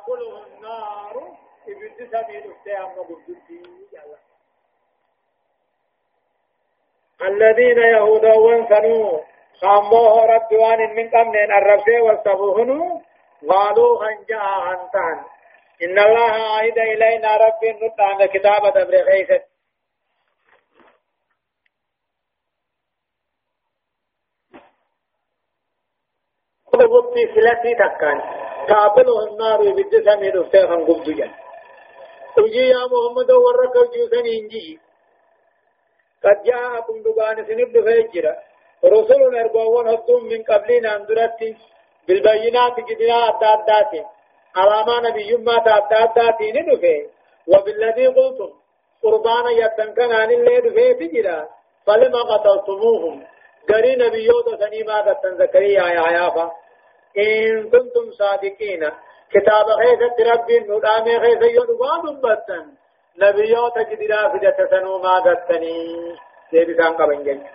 [0.00, 1.36] تأكله النار.
[1.68, 3.62] إبن سبيل السيام قدتي
[7.22, 9.20] الذين يهودا وانسنوا
[9.60, 13.02] خاموه ربوان من قمن الرفسي والسبوهن
[13.50, 15.24] قالوا هنجا هنتان
[15.82, 19.44] إن الله عهد إلينا ربي نطعم كتاب دبر خيست
[26.72, 28.49] قلبتي سلسي تكان.
[28.70, 29.60] تابلو النار
[30.06, 31.30] سمير السيخن قبض جل
[32.38, 34.78] وجي يا محمد ورك الجوسن إنجي.
[36.24, 38.34] قد جاءكم دبان سنب فيجرا.
[38.84, 41.56] رسل اربوون هدوم من قبلنا اندرتي
[42.08, 43.92] بالبينات جدنا أدادات
[44.56, 46.98] على نبي ما تأدادات ندفه
[47.50, 48.50] وبالذي قلتم
[49.02, 51.48] قربانا يتنكن عن اللي دفه تجرا
[51.86, 53.26] فلما قتلتموهم
[53.68, 56.50] قري نبيوت سنيما قتن زكريا يا عيافا.
[57.18, 58.90] إن كنتم صادقين.
[59.30, 62.66] كتاب خيث ربي ندامي خيث يدوان بطن
[63.18, 65.76] نبيوت جدرا فدت سنو ما قتني
[66.52, 67.46] ديبسان قبن جنج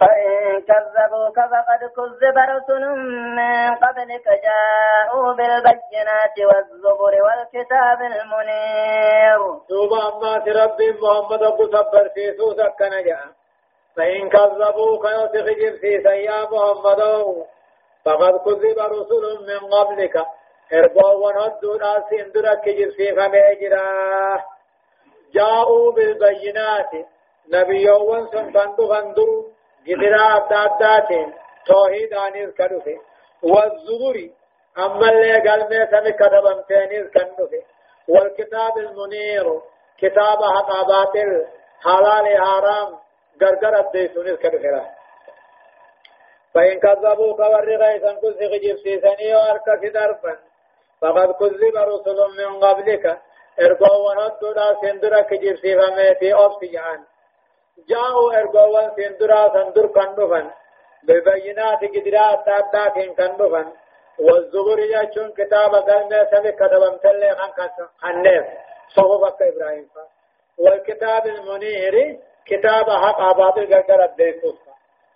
[0.00, 2.84] فإن كذبوك فقد كذب رسل
[3.36, 9.40] من قبلك جاءوا بالبينات والزبر والكتاب المنير.
[9.70, 13.20] دوبا أما ربي محمد أبو سبر في سوسك نجا.
[13.96, 15.46] فإن كذبوك يسخ
[15.80, 15.92] في
[16.28, 17.00] يا محمد.
[18.04, 20.26] فقد كذب رسل من قبلك.
[20.72, 23.88] اربوا ونهدوا ناس اندرك جرسي فميجرا
[25.34, 26.92] جاءوا بالبينات.
[27.52, 29.44] نبيوان سنفندو فندروا
[29.86, 31.08] جدرا أدادات
[31.66, 32.96] توحيد عنيز كدفه
[33.42, 34.16] والزبر
[34.78, 37.62] أما اللي قال ميسا كتبا تانيز كدفه
[38.08, 39.60] والكتاب المنير.
[39.98, 41.46] كتاب حق باطل
[41.84, 42.98] حلال حرام.
[43.42, 45.03] غرغر الديسونيز كدفه
[46.54, 50.34] فإن كذبوك ورغيسا كذب جبسيسني وارك في دربا.
[51.00, 53.18] فقد كذب رسل من قبلك.
[53.60, 57.00] إرقوا ونطوا لا سندرك جبسي فميتي أبسجان
[57.88, 60.50] جاءوا ارغوان سندرا سندر كندفن
[61.06, 63.72] بالبينات قدرات تابدات كندفن
[64.18, 68.46] والزبر يجون كتاب قلنا سبي كتبم تلي خان خنف
[68.96, 69.88] صحبك إبراهيم.
[70.58, 74.63] والكتاب المنير كتاب حق عباد القرقر الديسوس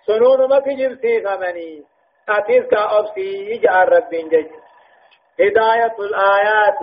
[0.08, 1.84] سنون ما كجب سيفا مني.
[2.28, 4.50] أتيس كا أبسي يجعل ربين جج
[5.41, 6.80] هداية الآيات.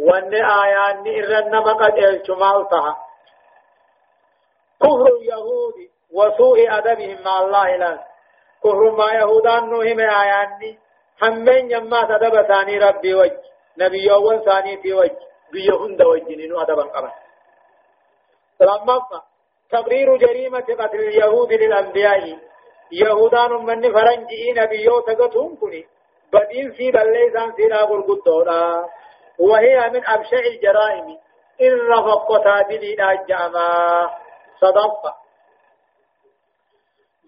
[0.00, 2.96] وان آيات إرن مقد الشمال طه
[4.80, 5.74] كفر اليهود
[6.12, 8.04] وسوء أدبهم مع الله لا.
[8.64, 10.78] كفر ما يهودان نوهم آياني
[11.22, 13.40] همين يما تدب ثاني ربي وجه.
[13.78, 15.18] نبي أول ثاني في وجه.
[15.52, 17.10] بيهند وجنين أدبا قبل.
[18.60, 19.00] لما
[19.70, 22.49] تقرير جريمة قتل اليهود للأنبياء.
[22.92, 25.86] يهودان من فرنجي نبيو تقتهم كني
[26.32, 28.88] بدين في بليسان سينا قرقودونا
[29.38, 31.18] وهي من أبشع الجرائم
[31.60, 33.68] إن رفقتا دليل أجاما
[34.60, 35.14] صدقة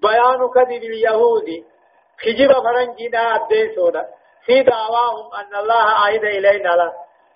[0.02, 1.64] بيان كذب اليهود
[2.22, 4.08] خجب فرنجنا الدين سودا
[4.44, 6.92] في دعواهم أن الله عيد إلينا لا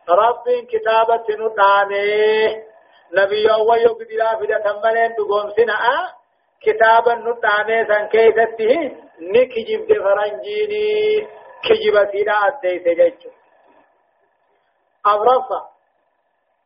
[0.08, 2.66] رب كتابة نطعمه
[3.12, 5.74] نبي الله يقدر في تملين دقوم سنة
[6.62, 11.20] كتابا نطعمه سن كيسته نكجب فرنجيني
[11.64, 13.30] كجب سيدا الدين سجج
[15.06, 15.60] أبرصة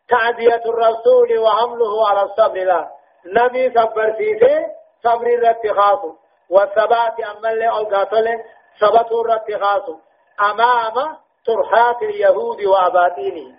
[0.09, 2.91] تعدية الرسول وحمله على الصبر لا.
[3.27, 4.67] نبي صبر فيه
[5.05, 5.99] صبر الاتخاذ
[6.51, 8.27] والثبات أما اللي أوقاتل
[8.81, 9.95] ثبت الاتخاذ
[10.41, 13.55] أمام ترحات اليهود وأباطينه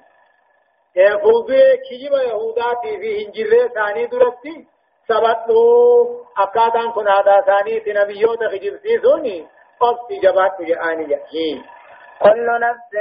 [0.96, 4.68] يفوزي كيما يهوداتي في هنجرة ثاني درستي.
[5.12, 6.06] ثبتوا
[6.38, 9.48] أكادان كن هذا ثاني تنبيوت خجبسيسوني
[9.80, 11.22] قصد جبات جآنية
[12.24, 12.92] كل نفس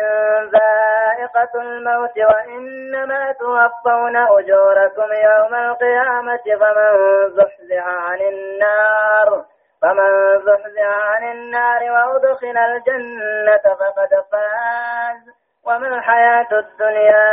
[0.52, 6.90] ذائقة الموت وإنما توفون أجوركم يوم القيامة فمن
[7.36, 9.44] زحزح عن النار.
[9.82, 15.39] فمن زحزح عن النار وأدخل الجنة فقد فاز.
[15.66, 17.26] وما الحياة الدنيا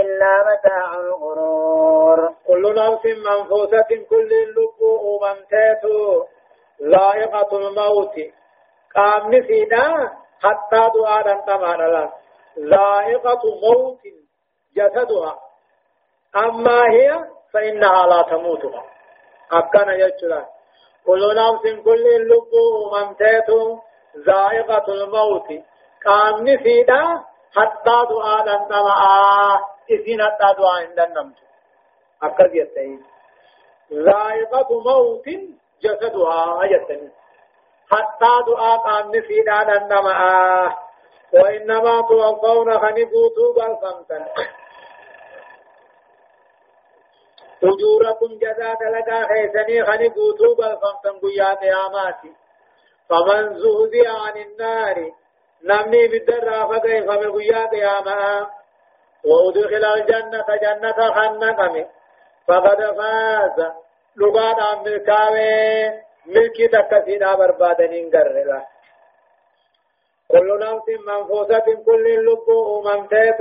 [0.00, 2.34] إلا متاع الغرور.
[2.46, 4.80] كل نفس منفوسة كل اللب
[5.22, 5.84] ممتات
[6.82, 8.14] ذائقة الموت.
[8.94, 10.12] قام نسينا
[10.42, 12.12] حتى دعاء انتمان لا
[12.58, 14.00] ذائقة موت
[14.76, 15.38] جسدها.
[16.36, 18.62] أما هي فإنها لا تموت
[19.52, 20.46] أكنا يجرى
[21.06, 22.52] كل نفس كل اللب
[22.92, 23.50] ممتات
[24.26, 25.48] ذائقة الموت.
[26.06, 29.58] قام نفيدا حتى دعاء انتمان
[29.90, 31.36] إذن حتى دعاء النمت
[32.22, 33.04] أكد يتعين
[33.92, 35.28] ذائقة موت
[35.82, 37.12] جسدها يتعين
[37.90, 39.40] حتى دعاء قام في
[39.76, 40.88] النماء
[41.34, 44.26] وإنما توفون خنبوتوا بالفمتن
[47.62, 52.32] أجوركم جزاء لك خيسني خنبوتوا بالفمتن قيات قياماتي.
[53.08, 55.10] فمن زهزي عن النار
[55.64, 58.48] نمني بالدرة فكيف من قيات قيامات
[59.24, 61.84] وأدخل الجنة جنة خنقم
[62.48, 63.72] فقد فاز
[64.16, 65.88] لغان عن ملكاوي
[66.26, 68.62] ملكي تكسينا بربادنين قرر
[70.28, 73.40] كل نفس منفوسة كل اللب أممتيت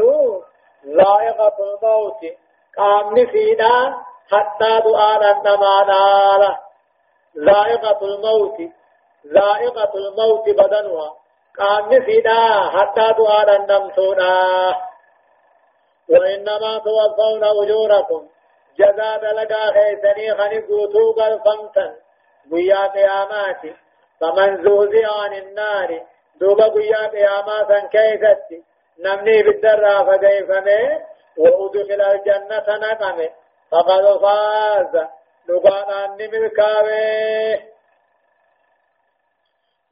[0.85, 2.21] ذائقة الموت
[2.77, 6.57] قام فينا حتى دعانا نمانا
[7.37, 8.57] ذائقة الموت
[9.27, 11.16] ذائقة الموت بدنها
[11.59, 14.37] قام فينا حتى دعانا نمتونا
[16.09, 18.27] وإنما توفون أجوركم
[18.79, 21.93] جزاء لقا خيسني خني قوتوب الفمتن
[22.51, 23.61] قيا قيامات
[24.21, 26.05] فمن زوزي عن النار
[26.35, 28.63] دوبا قيا قيامات كيست
[28.99, 30.83] نمني بالدرة فكيفمي
[31.37, 33.29] وأدخل الجنة نقمي
[33.71, 35.07] فقد فاز
[35.49, 37.76] لقانا نملكاوي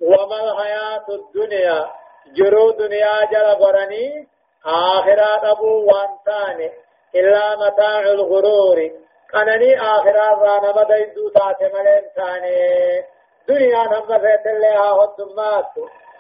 [0.02, 1.92] وما الحياة الدنيا؟
[2.36, 4.28] جرو دنيا جل قرني
[4.66, 6.72] آخرة أبو وانتاني
[7.16, 8.92] إلا متاع الغرور.
[9.34, 13.04] قنني آخرة رانا مدى يدو تاتي ملين تاني.
[13.48, 15.72] دنيا نمى فيت اللي آهد دمات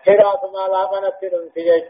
[0.08, 1.88] هرات ما لا منت نمتجج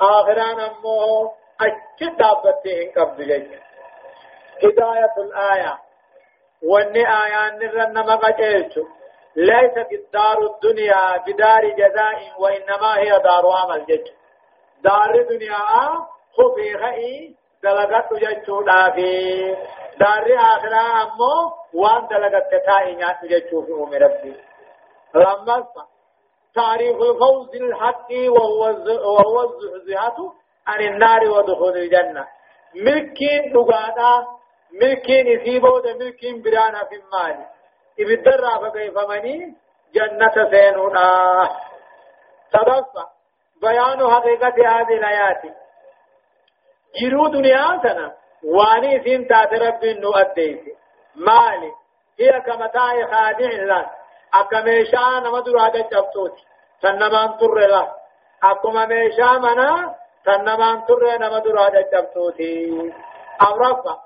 [0.00, 3.48] آخرة نمو أجد دابتين قبض جج
[4.64, 5.78] هداية الآية.
[6.62, 8.74] واني آيان نرن مقجلت
[9.36, 14.08] ليست الدار الدنيا بدار جزاء وإنما هي دار عمل جج
[14.84, 15.64] دار دنيا
[16.36, 19.08] خفي غئي دلغت جچودا في
[20.00, 24.34] دار آخرة أمو وان دلغت تتائي نات جچو في أم ربي.
[25.14, 25.66] لما
[26.54, 28.60] تعريف الفوز الحق وهو
[29.14, 30.32] وهو
[30.66, 32.26] عن النار ودخول الجنة.
[32.74, 34.26] ملكين دقادا
[34.82, 37.46] ملكين نسيبو ده ملكين برانا في المال.
[38.00, 39.54] إبدر فكيف مني
[39.94, 41.08] جنة سينونا
[42.52, 43.08] صدفة
[43.62, 45.42] بيان حقيقة هذه الآيات
[47.00, 48.12] جرو دنيا سنة
[48.44, 50.60] واني سين تات رب نو أديس
[51.16, 51.72] مالي
[52.20, 53.90] هي كمتاع خادع الله
[54.34, 56.44] أكميشا نمدر هذا جبتوتي
[56.82, 57.92] تنمان تر الله
[58.42, 59.94] أكما ميشا منا
[60.24, 62.92] تنمان تر نمدر هذا جبتوتي
[63.42, 64.02] أورفا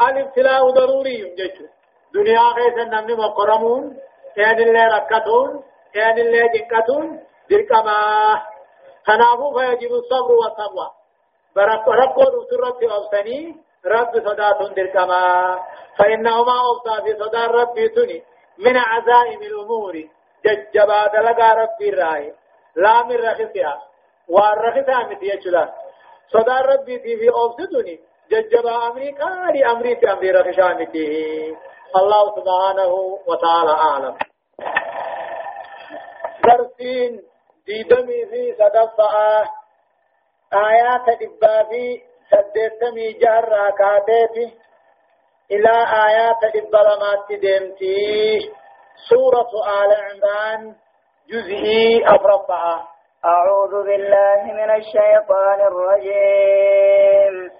[0.00, 1.79] الابتلاء ضروري جيشو
[2.14, 3.96] دنيا خيسا نمني مقرمون
[4.36, 5.62] كان اللي ركتون
[5.94, 7.20] كان اللي جنكتون
[7.50, 7.96] دلكما
[9.06, 10.90] تنافو فيجب الصبر والتقوى
[11.56, 15.22] بركو ركو سرت أوسني رب صدات دركما
[15.98, 18.22] فإنهما أوصى في صدى ربي تني
[18.58, 19.94] من عزائم الأمور۔
[20.44, 22.34] ججبا دلقا ربي الرأي
[22.76, 23.82] لا من رخصها
[24.28, 25.72] والرخصها متيجلا
[26.28, 29.24] صدى ربي في أوسدني ججبا أمريكا
[29.54, 31.56] لأمريكا أمري رخصها متيه
[31.96, 32.92] الله سبحانه
[33.26, 34.14] وتعالى أعلم.
[36.44, 37.22] درسين
[37.66, 39.50] ديدمي في صدفة.
[40.52, 44.58] آيات دبابي سدتمي جهر راكاتيتي.
[45.50, 45.74] إلى
[46.08, 48.52] آيات دبلمات ديمتي
[49.08, 49.50] سورة
[49.82, 50.74] آل عمران
[51.30, 52.88] جزئي أفرفعة
[53.24, 57.59] أعوذ بالله من الشيطان الرجيم.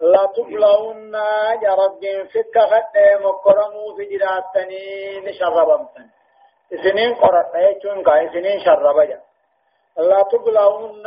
[0.00, 1.14] لا تبلغن
[1.62, 2.02] يا رب
[2.34, 6.06] فك غد مكرمو في جراتني نشربمتن
[6.84, 9.20] سنين قرأت ايچون قاي سنين شربجا
[9.96, 11.04] لا تبلغن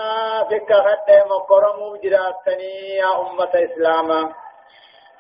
[0.50, 4.34] فك غد مكرمو جراتني يا أمة إسلاما.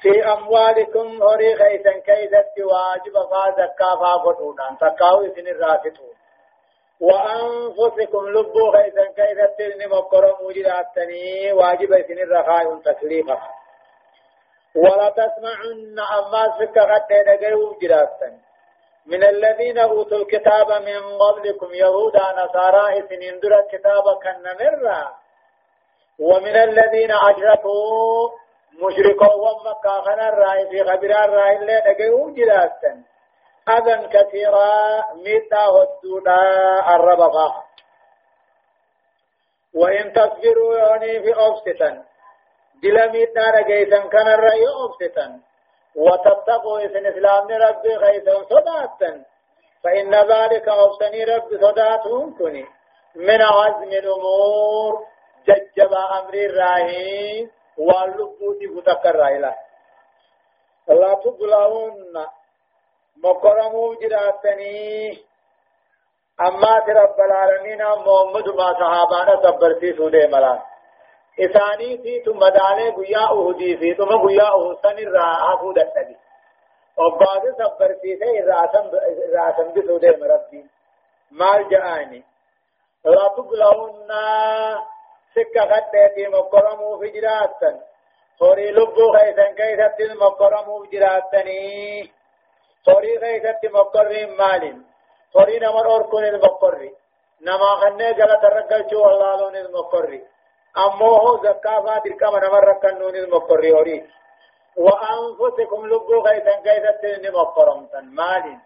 [0.02, 6.16] في أموالكم هوري خيسا كيست واجب فازكا فافتونا تقاوي سن الرافتون
[7.02, 13.59] وأنفسكم لبو خيسا كيست مكرمو جراتني واجب سن الرخاء تكليفا
[14.76, 18.40] ولا تسمعن أما سكة قد دقيو جراسا
[19.06, 25.16] من الذين أوتوا الكتاب من قبلكم يهودا نصارى إسنين در الكتاب كالنمرة
[26.20, 28.30] ومن الذين أشركوا
[28.74, 33.04] مشركوا ومكا خنا الرأي في خبر الرأي اللي دقيو جراسا
[33.70, 34.70] أذى كثيرا
[35.14, 36.40] ميتا هدودا
[36.96, 37.64] الربقة
[39.74, 42.04] وإن تصبروا يعني في أفسطا
[42.84, 45.40] دلمي دار جيسن كان الرأي أبسطا.
[45.96, 49.24] وتتقوا إذن إسلام ربي غيثا صداتا
[49.84, 52.66] فإن ذلك أبسني ربي صداتهم كني
[53.16, 55.06] من عزم الأمور
[55.48, 59.56] ججب أمر الراهين واللبوت بتكر رأيلا
[60.88, 62.26] لا تقلعون
[63.24, 65.18] مكرمو جراتني
[66.42, 70.69] أما رب العالمين محمد ما صحابانا تبرتي سودة ملا
[71.46, 76.18] إساني في ثم دالي قيا أهدي في ثم قيا أهسن الرعا فودة نبي
[76.98, 78.40] وبعد تبرتي سي
[79.36, 80.66] راسم بسودة مربي
[81.32, 82.24] مال جاني
[83.06, 84.12] لا تقلعون
[85.36, 87.90] سكة خطة مكرمو في جراتا
[88.40, 92.12] horii lubbuu keessan keessatti mokkoromuuf jiraattanii
[92.88, 94.78] horii keessatti mokkorriin maalin
[95.36, 96.90] horii nama dhorkuunis mokkorri
[97.42, 100.20] nama kannee galata raggalchuu wallaaluunis mokkorri
[100.74, 104.04] ammoo hoo zakkaafaa dirqama nama rakkannuunis mokkorri horii
[104.80, 108.58] وأنفسكم لبوا غيثا كيف تنم مقرمتا مال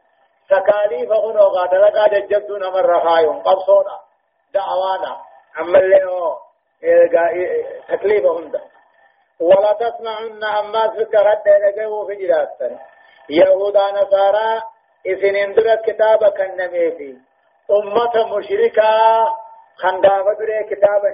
[0.50, 4.00] تكاليف هنا غادر قاد جبتنا من رخايهم قبصونا
[4.54, 5.22] دعوانا.
[5.56, 6.38] عمل له
[7.88, 8.62] تكليف هندا
[9.40, 12.78] ولا تسمعن أما فكرت لجو في جراتن
[13.30, 14.62] يهودا نصارى
[15.06, 17.18] إذن اندرت كتابة كنميتي
[17.72, 18.92] أمة مشركة
[19.76, 21.10] خندافة دري كتابة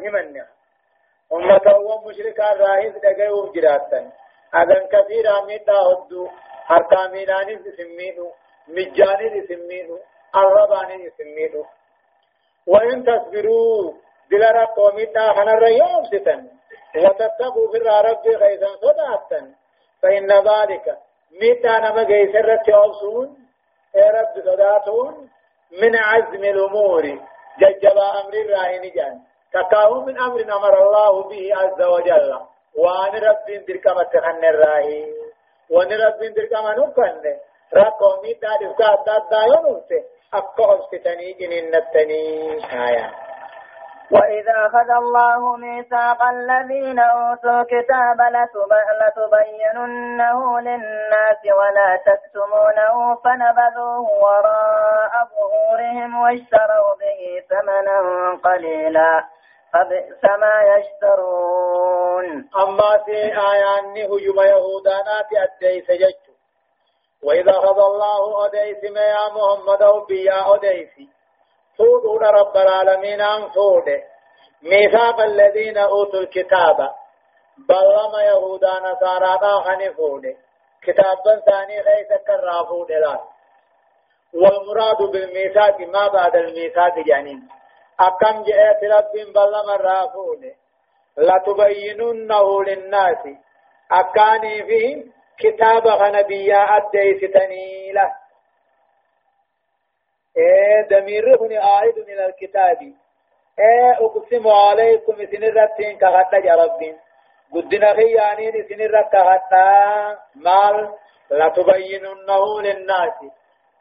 [1.31, 4.09] هو مشركة راهز في جراتن
[4.55, 6.27] أذن كثيرا ميتا هدو
[6.65, 8.31] حركا ميلاني سمينو
[8.67, 10.00] مجاني سمينو
[10.36, 11.65] الرباني سمينو
[12.67, 13.93] وإن تصبروا
[14.31, 16.48] دلرا قوميتا خنر يوم ستن.
[16.95, 19.53] وتتقوا في ربي غيثا صداتا.
[20.01, 20.98] فإن ذلك
[21.41, 23.38] ميتا نما غيثرة أوصون
[23.95, 25.29] يا رب صداتون
[25.81, 27.03] من عزم الأمور.
[27.59, 32.39] ججبا أمر الراهن جان تكاو من أمر أمر الله به عز وجل.
[32.75, 35.06] وأن رب دركما تخن الراهي
[35.70, 37.39] وأن رب دركما نكن.
[37.74, 40.03] رقم ميتا دفكا تاتا ينوسي
[40.34, 42.24] أكو أبستني جنين نتني
[42.88, 43.12] آيان
[44.12, 48.20] وإذا أخذ الله ميثاق الذين أوتوا الكتاب
[49.01, 58.00] لتبيننه للناس ولا تكتمونه فنبذوه وراء ظهورهم واشتروا به ثمنا
[58.44, 59.24] قليلا.
[59.73, 62.49] فبئس ما يشترون.
[62.55, 63.17] أما في
[63.51, 66.25] آيان هجوم يهودانات أدي سجدت
[67.23, 71.09] وإذا أخذ الله أديس ما يا محمد بيا أديسي
[71.77, 73.85] فودون رب العالمين أن فود.
[74.61, 76.89] ميثاق الذين أوتوا الكتاب.
[77.69, 80.23] بلما يهودا نصارى خني فود.
[80.81, 83.19] كتابا ثاني ليس كرافود لا
[84.33, 87.59] والمراد بالميثاق ما بعد الميثاق جانين.
[88.00, 90.53] أكم جاءت رب بلما رافود
[91.18, 93.24] لتبيننه للناس.
[93.91, 98.12] أكاني فيهم كتاب غنبيا أديستني له.
[100.38, 102.77] إيه دمير هنا عائد من الكتاب.
[103.60, 106.98] إيه أقسم عليكم إذن الرتين كغتا يا ربين
[107.53, 109.39] قدنا خيانين إذن الرتا
[110.36, 110.94] مال
[111.29, 113.18] لا تبيننه للناس.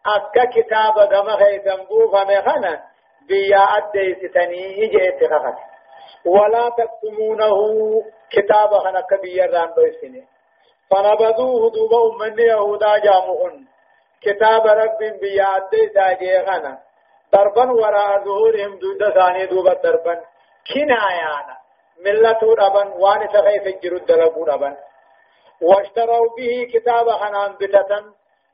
[0.07, 2.89] أكا كتاب كما خيثم بوفا مخنا.
[3.29, 5.59] بيا أدي ستني إجيت خخت
[6.25, 7.59] ولا تكتمونه
[8.31, 10.25] كتاب خنا كبير ران دوسني
[10.91, 13.69] فنبذوه دوبا أمني يهودا جامعون.
[14.23, 16.79] كتاب رب بياد ساجيغنا
[17.33, 20.15] ضربا وراء ظهورهم دود ثاني دوبا ضربا
[20.69, 21.57] كنايانا.
[22.05, 24.77] ملة ربا وان سخيف الجرد دلبو ربا
[25.63, 27.91] واشتروا به كتاب خنان بتة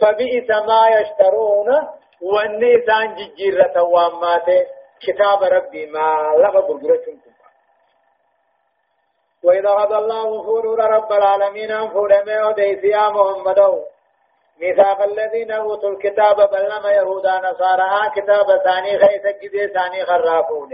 [0.00, 1.88] فبئس ما يشترون
[2.22, 4.66] والنيسان ججيرة واماته
[5.00, 7.18] كتاب ربي ما لغا برغرتم
[9.42, 13.84] وإذا غضى الله فورور رب العالمين أن فورمه وديس يا محمد
[14.60, 20.70] ميثاق الذين أوتوا الكتاب بلما يهودا نصارى كتاب ثاني خيس جدي ثاني خرافون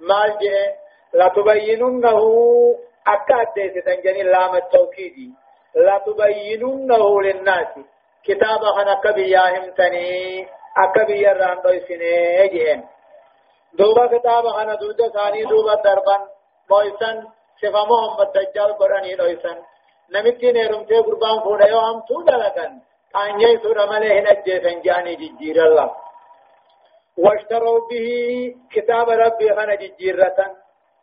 [0.00, 0.74] مال جئ
[1.14, 2.20] لتبيننه
[3.14, 3.46] أكاد
[3.86, 5.30] تنجني لام التوكيدي
[5.74, 7.68] لتبيننه للناس
[8.24, 10.48] كتاب خنق بياهم تني
[10.84, 12.80] أكبير راندو سنه جئن
[13.78, 16.20] دوبا كتاب خنا دودا ثاني دوبا دربان
[16.70, 17.16] مويسن
[17.60, 19.58] شفا محمد دجال قراني لويسن
[20.12, 22.72] نمتي نيرمتي قربان فودا يو هم تو دلقن
[23.14, 25.90] قانجي سورة مليه نجيسن جاني ججير الله
[27.16, 28.08] واشتروا به
[28.72, 30.38] كتاب ربي خنا ججيرة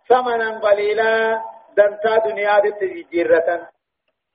[0.09, 1.41] ثمنا قليلا
[1.77, 3.67] دنتا دنيا دت ججيرة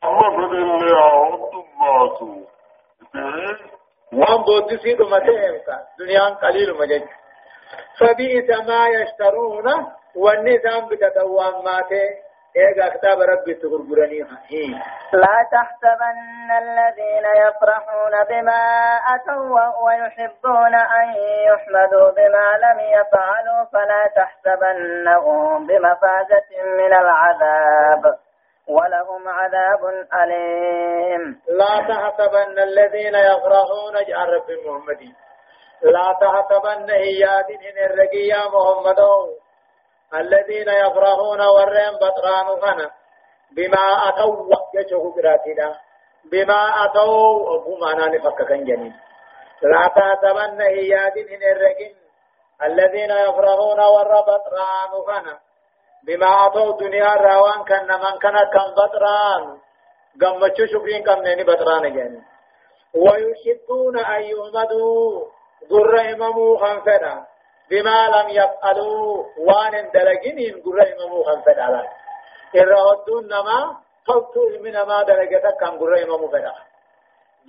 [0.05, 2.43] أما بدل اللي عودوا ماتوا
[4.13, 5.61] وان بودسي دمتهم
[5.99, 7.05] دنيا قليل مجد
[7.99, 9.67] فبئس ما يشترون
[10.17, 12.05] والنظام بتدوام ماته
[12.57, 14.39] إيه كتاب ربي تغرغرنيها
[15.13, 18.63] لا تحسبن الذين يفرحون بما
[19.15, 21.09] أتوا ويحبون أن
[21.49, 28.19] يحمدوا بما لم يفعلوا فلا تحسبنهم بمفازة من العذاب
[28.69, 29.81] ولهم عذاب
[30.23, 31.41] أليم.
[31.49, 35.01] لا تحسبن الذين يفرحون جعل رب محمد
[35.83, 38.99] لا تحسبن إياد إن الرقي يا محمد
[40.15, 42.91] الذين يفرحون ورين بطران خنا
[43.53, 45.81] بما أتوا يجه براتنا
[46.25, 48.95] بما أتوا أبو معنا نفككن جنين
[49.63, 51.93] لا تحسبن إياد إن الرقي
[52.63, 55.39] الذين يفرحون ور بطران خنا
[56.07, 59.59] بما أتوا دنيا راوان كان من كان كم بطران.
[60.21, 62.23] قمتشو شكرين كم نيني بطران جاني.
[62.95, 65.25] ويشدون أن يهمدوا.
[65.71, 67.27] ضر إمامو خنفدا
[67.73, 71.83] بما لم يفعلوا وان دلقين ضر إمامو خنفدا لا
[72.61, 73.59] إرهدون نما
[74.09, 76.53] قلتو من ما دلقتك كم ضر إمامو فدا.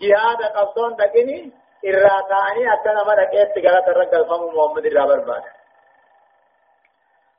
[0.02, 1.52] جهاد قبطون دقيني
[1.88, 5.44] إراتاني أكنا ما دقيت تقالة الرقل فمو محمد الرابر بعد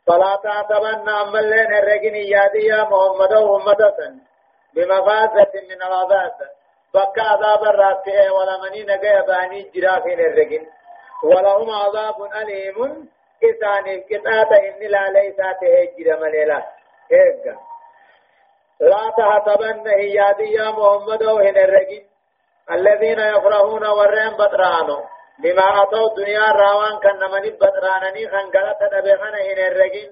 [0.07, 3.99] فلا تعتبن أملين الرقين يادي يا محمد ومدة
[4.75, 6.37] بمفازة من العذاب
[6.95, 10.65] بكى عذاب الرافع ولا مني نجا باني جرافين الرقين.
[11.23, 13.09] ولهم عذاب أليم.
[13.45, 16.65] إسان الكتاب إن لا ليس تهجر مليلا.
[17.13, 17.57] هيك
[18.81, 22.07] لا تحسبن هيادي يا محمد وهن الرقين
[22.71, 24.99] الذين يفرحون ورين بطرانو
[25.39, 30.11] بما أتوا الدنيا راوان كان من بدرانني خنقلت دبخنا هنا الرجين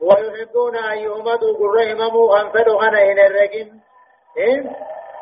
[0.00, 3.80] ويحبون أن يهمدوا قرهم مو خنفدوا خنا هنا الرجين
[4.36, 4.62] إيه؟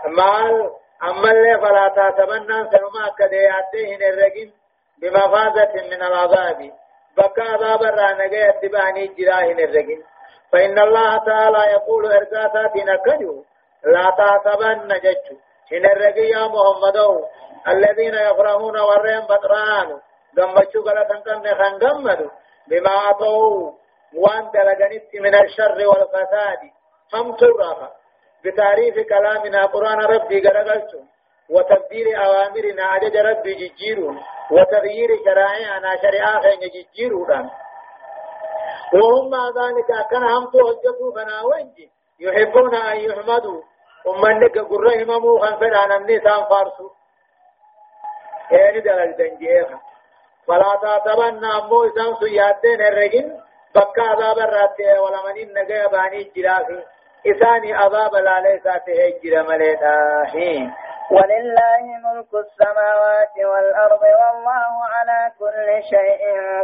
[0.06, 0.70] مال
[1.02, 4.52] أما اللي فلا تتمنى سنما كدياتي هنا الرجين
[5.04, 6.72] بمفازة من العذاب.
[7.16, 10.02] بكى عذاب الرانقى اتبعني جراه هنا الرجين
[10.52, 13.44] فإن الله تعالى يقول إرقاتات نكجو
[13.84, 15.36] لا تعتبن ججو
[15.72, 17.24] هنا الرجين يا محمدو
[17.68, 20.00] الذين يفرحون ورين بطران.
[20.38, 21.46] غمچو غلطن كن
[21.86, 22.30] غمدو
[22.68, 23.72] بما أتوا
[24.16, 26.60] وان دلغنت من الشر والفساد.
[27.14, 27.90] هم تورا
[28.44, 31.00] بتعريف كلامنا قرآن ربي غرغلتو
[31.50, 37.50] وتبديل أوامرنا عدد ربي ججيرون وتغيير شرائعنا شريعة خين ججيرون
[38.94, 43.62] وهم مع ذلك كان هم توجدوا فناوجي يحبون أن يحمدوا.
[44.06, 46.90] ومن قرهم مو خنفر عن النسان فارسوا
[48.50, 49.80] كان دلال دنجيها
[50.46, 53.44] فلا تعتبن أمو إسان سيادين الرجل.
[53.74, 56.82] بكا عذاب الراتي ولا من النجاة باني جرافي
[57.26, 60.24] إساني عذاب لا ليس تهجر مليتا
[61.10, 66.22] ولله ملك السماوات والأرض والله على كل شيء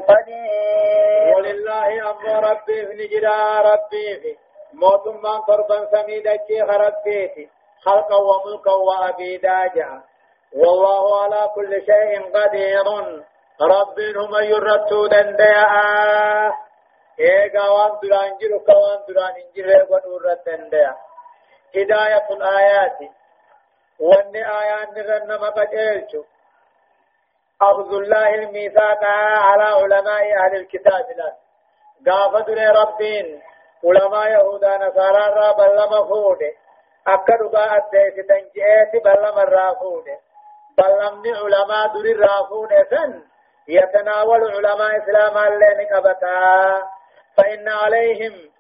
[0.09, 1.37] قدير.
[1.37, 4.39] ولله أمر ربي في نجرى ربي
[4.73, 7.51] موت من قربا سميدا شيخ ربي
[7.85, 10.01] خلقا وملكا وأبيدا جاء
[10.57, 12.87] والله على كل شيء قدير.
[13.61, 15.65] رب هم يرتو دنديا.
[17.21, 20.95] ايغا وان دران جرو كوان دران انجره ونور دنديا
[21.77, 22.99] هداية الآيات.
[24.01, 26.25] وان آيات نرن مقجلچو
[27.63, 29.05] أخذ الله الميثاق
[29.49, 31.37] على علماء أهل الكتاب لا
[32.13, 32.49] قافة
[32.83, 33.43] ربين
[33.85, 36.53] علماء يهودا نصارى را بلما فوده
[37.07, 40.19] أكدوا بقى الديس تنجئت بلما را فوده
[40.79, 43.23] بلمني علماء در الرافون سن
[43.69, 46.83] يتناول علماء إسلام اللين قبتا
[47.37, 48.51] فإن عليهم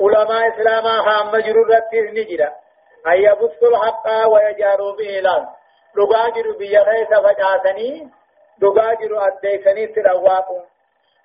[0.00, 2.61] علماء إسلام هم مجرورة نجرة
[3.06, 5.46] أن يبثوا الحق ويجاروا به لأن
[5.96, 8.10] دغاجر بيا خيس فجاسني
[8.58, 10.62] دغاجر أديسني ترواكم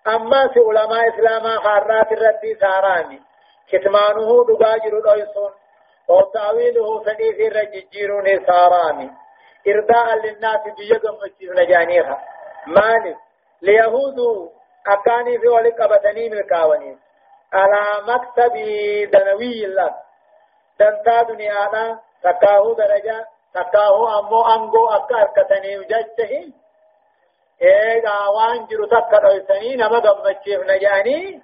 [0.07, 3.21] أما في علماء إسلام خارات الردي ساراني.
[3.71, 5.51] كتمانه دغاجر دويسون.
[6.09, 9.11] وتاويله فنيف الرججيرون ساراني.
[9.67, 11.15] إرداء للناس بيقم
[11.61, 12.17] نجانيها
[12.67, 13.17] مالك.
[13.61, 14.19] ليهود
[14.87, 15.79] أكاني في ولك
[16.15, 16.97] ملكاوني
[17.53, 18.53] على مكتب
[19.11, 20.06] دنوي الله.
[20.79, 26.53] دنتا دنيانا تكاهو درجة تكاهو أمو أنغو أكا أركتني وججته
[27.61, 31.41] إيغا وانجر تكا دوسني نما قمتشيف نجاني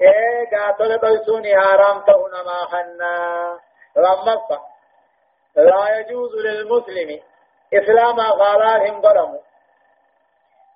[0.00, 3.58] إيغا تل دوسوني حرام تهنا ما خنا
[3.96, 4.60] رمضة
[5.56, 7.20] لا يجوز للمسلم
[7.74, 9.40] إسلام غالارهم قرموا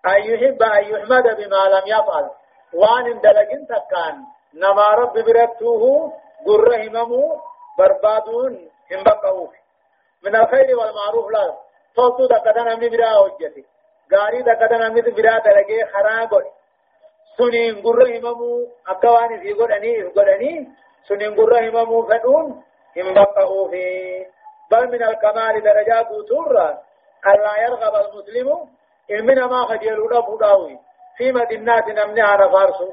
[0.06, 2.30] أن يحب أن يحمد بما لم يفعل
[2.74, 4.16] وان دلقين تكان
[4.54, 6.12] نما رب برتوه
[6.46, 7.40] قر هممو
[7.78, 9.50] بربادون هم بقوف
[10.24, 11.54] من الخير والمعروف لا
[11.96, 13.64] توتو دقتا نمني برا هجتي
[14.14, 16.44] غاري دقتا نمني برا دلقي خرا قد
[17.38, 20.68] سنين قرر هممو أكواني في قدني إذ قدني
[21.08, 22.62] سنين قرر هممو فدون
[22.96, 23.84] هم بقعوا في
[24.70, 26.82] بل من الكمال درجات سورة
[27.26, 28.68] ألا يرغب المسلم
[29.10, 30.78] إن ما خجل رب داوي
[31.16, 32.92] في مدينات نمنها نفارسو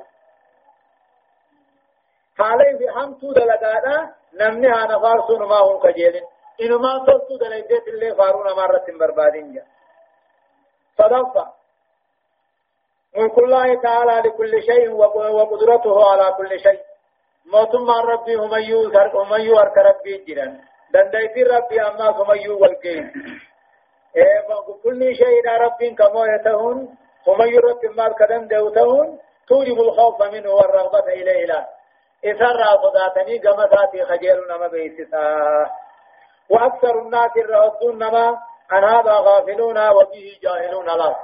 [2.42, 3.96] حالي في حمتو دلقانا
[4.34, 6.26] نمنها نفارسو ما هم خجلين
[6.62, 9.64] إنما تلتو دلقيت اللي فارون مرة بربادين جا
[10.98, 11.46] صدفة
[13.18, 14.90] ملك الله تعالى لكل شيء
[15.38, 16.82] وقدرته على كل شيء
[17.46, 20.60] موتم ربي هم يوزر هم يورك ربي جيران
[20.94, 23.12] دندايتي ربي أما هم يوالكين
[24.16, 24.42] إيه
[24.84, 26.78] كل شيء ربي كما يتهون
[27.28, 31.81] هم يرب ما كدن دوتهون توجب الخوف منه والرغبة إليه لا
[32.26, 35.26] إثر صداتني قمتاتي خجيل نما بيسسا
[36.50, 38.38] وأكثر الناس الرهدون نما
[38.72, 41.16] عن هذا غافلون وبه جاهلون له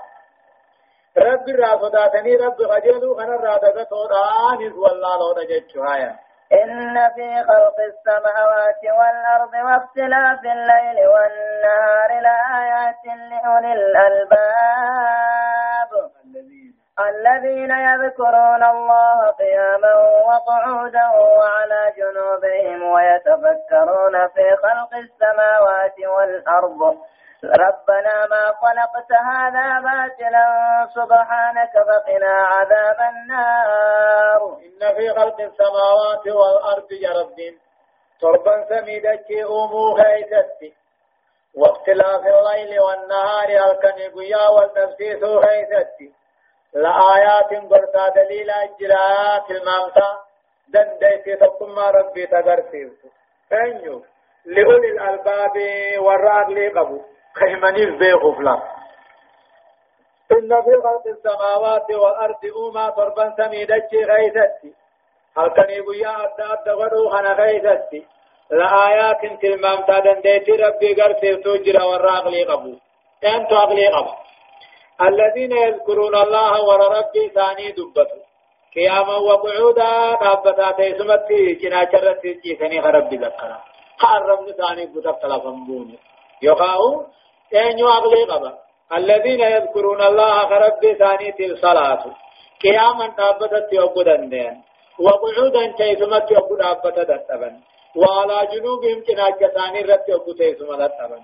[1.18, 6.16] رب را صداتني رب خجلو خنا را دغتو دان والله لو هايا
[6.54, 15.18] إن في خلق السماوات والأرض واختلاف الليل والنهار لآيات لأولي الألباب.
[17.00, 19.94] الذين يذكرون الله قياما
[20.30, 21.08] وقعودا
[21.38, 26.98] وعلى جنوبهم ويتفكرون في خلق السماوات والأرض.
[27.44, 30.48] ربنا ما خلقت هذا باطلا
[30.96, 34.58] سبحانك فقنا عذاب النار.
[34.66, 37.36] إن في خلق السماوات والأرض يا رب
[38.22, 40.74] تربا سميدك أمو خيستي
[41.56, 46.14] واختلاف الليل والنهار الكن قيا والتفسيس خيستي
[46.74, 50.10] لآيات قرطا دليل أجرات المامتا.
[50.74, 52.92] دنديتي تقم ربي تقرسيس
[53.54, 54.04] أنيو
[54.46, 55.56] لأولي الألباب
[56.00, 57.02] والرأى قبو.
[57.40, 58.78] خيمنيف بيغو فلا
[60.32, 64.74] إن في خلق السماوات والأرض أوما تربا سميدتي غيثتي.
[65.38, 68.08] هل كان يبويا أدى أدى غدو خنا غيثتي.
[68.52, 72.76] لآيات تلمام تادن ديتي ربي غرسي توجر والراغ لي قبو.
[73.24, 74.14] أنتو أغلي قبو.
[75.02, 78.20] الذين يذكرون الله وربي ثاني دبتو
[78.76, 83.58] قياما وقعودا دابتا تيسمتي جنا شرتي جيسني ربي ذكرا.
[84.30, 85.98] ربي ثاني بطب تلفن
[86.42, 87.06] يقاو
[87.54, 88.52] أين يعقلي قبا.
[88.98, 92.04] الذين يذكرون الله رب ثاني الصلاة
[92.64, 94.56] قياما تابتت يوقدن دين.
[95.00, 97.56] وقعودا كيثمت يوقد أبتت دتبن.
[98.02, 101.24] وعلى جنوبهم كناج ثاني رت يوقد كيثم دتبن.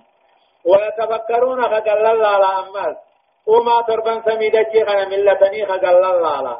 [0.70, 3.13] ويتفكرون خقل الله على أمس.
[3.48, 6.58] وما تربن سميدتي خنا ملتني خقل الله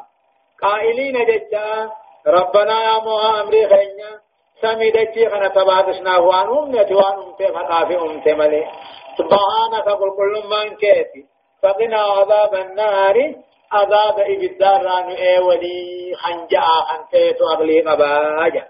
[0.62, 1.90] قائلين ججا
[2.26, 4.12] ربنا يا موها أمري خينيا
[4.62, 8.64] سميدتي خنا تبادشنا وانهم نتوانهم تفقافي أمت ملي
[9.18, 11.26] سبحانك قل كل من كيتي
[11.62, 13.34] فقنا عذاب النار
[13.72, 18.68] عذاب إبدار رانو إيه ولي خنجا خنتيت أغلي قباجا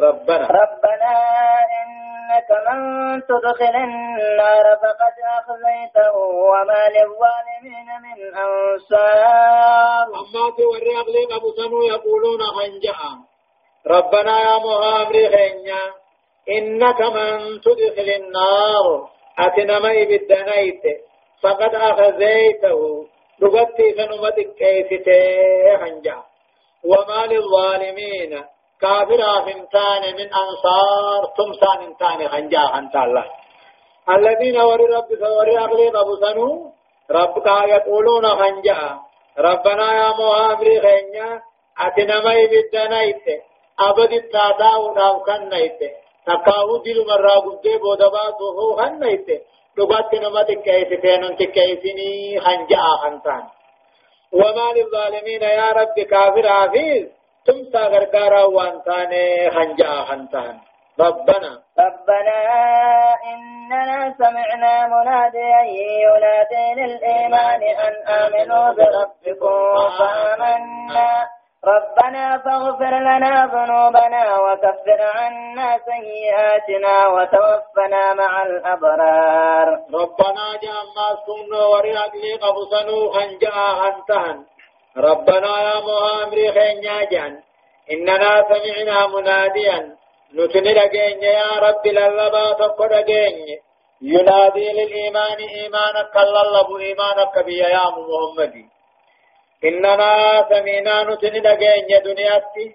[0.00, 1.12] ربنا ربنا
[2.22, 10.06] إنك من تدخل النار فقد أخزيته وما للظالمين من أنصار.
[10.06, 12.94] أما توري أغلي قبو يقولون خنجا
[13.86, 15.80] ربنا يا مهامري خينيا
[16.48, 19.08] إنك من تدخل النار.
[19.38, 20.82] أتنما إبدنيت
[21.42, 23.06] فقد أخذيته
[23.40, 25.20] لغتي فنمتك كيفتي
[25.80, 26.22] هنجا
[26.84, 28.44] وما للظالمين
[28.82, 33.24] كافر فنتان من أنصار تمسان انتان هنجا هنتا الله
[34.08, 36.72] الذين وري رب وري أغلي قبسنو
[37.10, 38.98] ربك يقولون هنجا
[39.38, 41.30] ربنا يا مهامري خينيا
[41.76, 43.26] أتنما إبدنيت
[43.78, 45.80] أبد التاتاو ناو كنيت
[46.26, 49.36] تکاو دل مرا گدے بودبا تو ہو ہن نیتے
[49.76, 53.42] لغات نمت کیسے تینن تکیسنی خنجا خنتان.
[54.32, 57.06] وما للظالمين يا رب كافر عزيز.
[57.46, 59.12] تم ساغر كارا وانتان
[59.54, 60.54] خنجا خنتان.
[61.00, 61.62] ربنا.
[61.78, 62.38] ربنا
[63.32, 65.62] إننا سمعنا مناديا
[66.04, 71.10] ينادي للإيمان أن آمنوا بربكم فآمنا
[71.64, 79.68] ربنا فاغفر لنا ذنوبنا وكفر عنا سيئاتنا وتوفنا مع الأبرار.
[79.94, 84.44] ربنا جعلنا سمنا ورياك لي قبصنو خنجا خنتهن
[84.96, 87.42] ربنا يا مهامري خينيا جان.
[87.92, 89.96] إننا سمعنا مناديا.
[90.34, 92.92] نتني لقين يا رب للبا تقر
[94.02, 98.64] ينادي للإيمان إيمانك الله إيمانك بي يا محمدي
[99.64, 100.10] إننا
[100.50, 102.66] سمينا نتني دقين دنياتي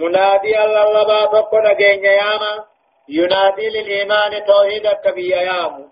[0.00, 2.64] منادي الله لبا فقو دقين ياما
[3.08, 5.84] ينادي للإيمان توحيدك بي يامو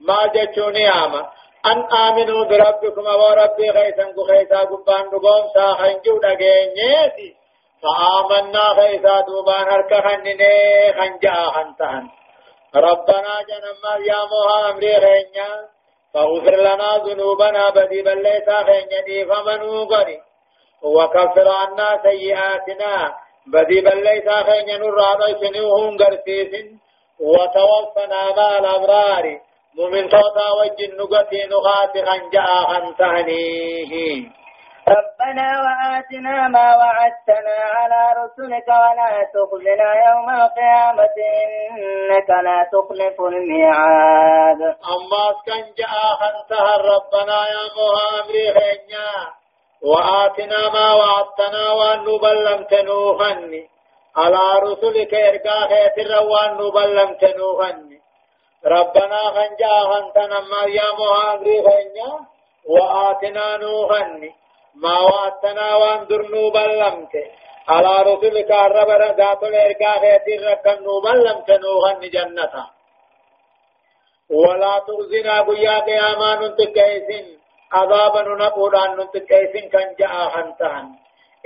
[0.00, 1.22] ما جتشوني آما
[1.66, 7.36] أن آمنوا بربكم وربي خيسا خيسا قبان نقوم ساخن جودا جينيتي
[7.82, 12.08] فآمنا خيسا دوبان هركا خنني خنجا خنتان
[12.76, 15.50] ربنا جنما يا موها أمري خينيا
[16.14, 20.18] فاغفر لنا ذنوبنا بدي بل ليس خينيا فمنو قري
[20.82, 23.14] وكفر عنا سيئاتنا
[23.46, 26.52] بدي بل ليس خينيا نرى سنوهم قرسيس
[27.20, 29.49] وتوفنا مع الأبرار.
[29.76, 34.30] مؤمن توتا وجن نغتي نغات خنجا خنتهنيه
[34.88, 44.60] ربنا وآتنا ما وعدتنا على رسلك ولا تخزنا يوم القيامة إنك لا تخلف الميعاد.
[44.94, 49.12] أما كان جاء خنتها ربنا يا مهامري خينيا
[49.82, 53.62] وآتنا ما وعدتنا وأن نبلمت نوخني
[54.16, 57.89] على رسلك إرقا خيتر وأن نبلمت نوخني
[58.66, 62.10] ربنا خنجا خنتنا ما يا مهاجري خنجا
[62.64, 64.34] وآتنا نوخني
[64.74, 67.14] ما واتنا وان درنو بلمت
[67.68, 72.66] على رسولك الرب ذات الإرقاء خيتي ركن بلمت نوخني جنة
[74.30, 77.26] ولا تغزنا بيا قياما ننتكيسن
[77.72, 80.86] عذابا نقول أن ننتكيسن كان جاء خنتان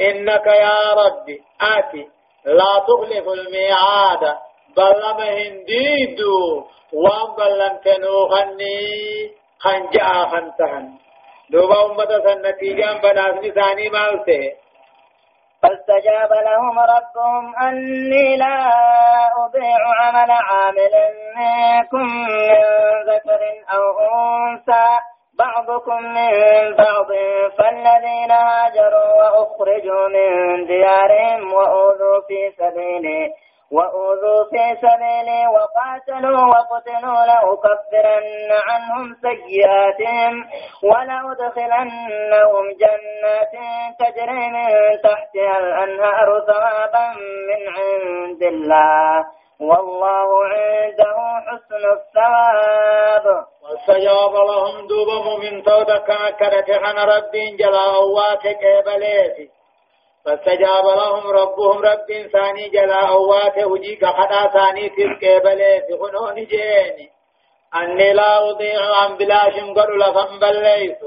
[0.00, 1.42] إنك يا ربي.
[1.60, 2.08] آتي.
[2.44, 4.38] لا تخلف الميعاد.
[4.76, 8.80] بلما هنديدو وان بلن تنوخني
[9.58, 10.86] خنجا خنتهن
[11.50, 14.52] دوبا أمة سنتيجا بناسني ثاني مالته
[15.62, 18.70] فاستجاب لهم ربهم أني لا
[19.44, 20.94] أضيع عمل عامل
[21.36, 22.54] منكم من
[23.08, 23.40] ذكر
[23.74, 24.86] أو أنثى
[25.38, 27.06] بعضكم من بعض
[27.58, 33.32] فالذين هاجروا وأخرجوا من ديارهم وأوذوا في سبيلي
[33.76, 40.34] وأوذوا في سبيلي وقاتلوا وقتلوا لأكفرن عنهم سيئاتهم
[40.82, 43.54] ولأدخلنهم جنات
[43.98, 44.68] تجري من
[45.02, 47.06] تحتها الأنهار ثوابا
[47.48, 49.24] من عند الله.
[49.60, 53.44] والله عنده حسن الثواب.
[53.64, 59.53] واستجاب لهم دوبهم من تودا كما كانت عن رب جلا أواتك بليتي
[60.24, 67.10] فاستجاب لهم ربهم رب ثاني جلا أوات وجيك حدا ثاني تلك بليت خنون جيني
[67.76, 70.98] أني لا أضيع عن بلاش قل لفن بليت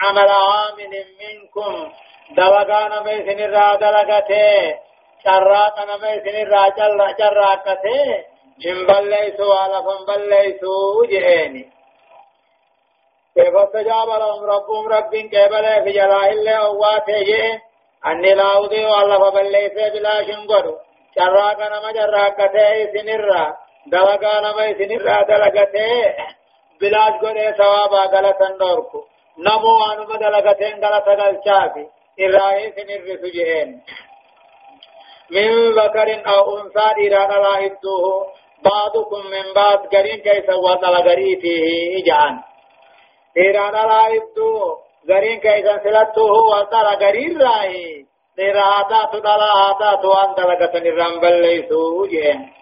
[0.00, 1.92] عمل عامل منكم.
[2.36, 4.78] دلقان ميسن الرا دلقته.
[5.24, 8.24] شراقنا ميسن الرا جل جراقته.
[8.66, 10.60] إن بليت ولفن بليت
[11.08, 11.70] جيني
[13.34, 17.69] كيف استجاب لهم ربهم رب كيبل في جلاه الله أواته جيه
[18.06, 20.76] أني لا أضيع الله فبليس بلا شنقر
[21.16, 26.14] شراك نما جراكته سنرا دلقا نما سنرا دلقته
[26.80, 29.04] بلاش قد ثوابا غلطا نوركو
[29.38, 31.86] نمو أنما دلقتين غلطا غلطافي
[32.20, 33.82] إرائي سنر سجهين
[35.30, 38.26] من ذكر أو أنثى إرادة لا إدوه
[38.64, 41.62] بعضكم من بعض قرين كيس وطل غريته
[41.98, 42.36] إجعان
[43.38, 48.04] إرادة لا إدوه غرين كيسان سلطه وطر غرين راهي
[48.38, 52.52] نراتا تدلاتا توان دلقة نرام بليسو جين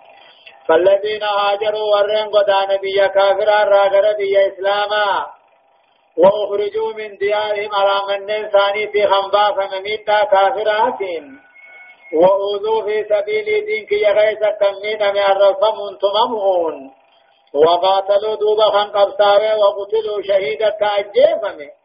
[0.68, 5.26] فالذين هاجروا ورين قدان بيا كافرا راغر بيا إسلاما
[6.16, 11.00] وأخرجوا من ديارهم على من ثاني في خنبا فمميتا كافرات
[12.12, 16.90] وأوذوا في سبيل دينك يغيث كمين من الرفم تممون
[17.54, 21.77] وقاتلوا دوبا خنقبساوي وقتلوا شهيدا كأجيفمي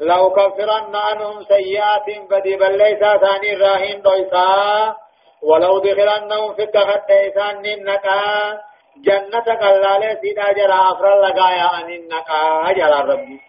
[0.00, 4.96] لو كفرن عنهم سيئات بدي بل ليس ثاني راهين دويسا.
[5.42, 8.70] ولو دخلنهم في التخت إسان ننكا.
[8.96, 13.40] جنة قلالة سيدا جرى أفر لقايا أن النكا جرى ربي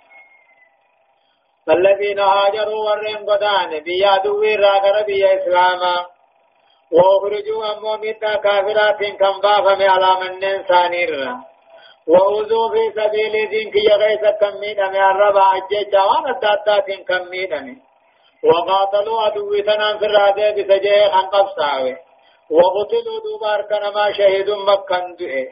[1.67, 6.05] فالذين هاجروا ورين قدان بيا دوي راغر بيا إسلاما
[6.91, 11.05] وأخرجوا أمو مدى كافرات كم بافم على من ثاني
[12.07, 17.81] وأوذوا في سبيل دينك يغيث كمين من الربع الجيجة وأنا الداتات كمين
[18.43, 21.95] وقاتلوا عدوتنا في الرادة بسجيه خنقب ساوي.
[22.51, 25.47] وقتلوا دوبار كنما شهيد مكان دئه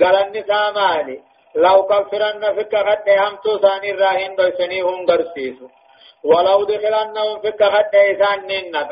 [0.00, 1.20] قال النساء مالي
[1.54, 5.66] لو كفرن فك خد همتو ثاني الراهن دوسني هم درسيسو
[6.24, 8.90] ولو دخلنهم فك خد إسان ننك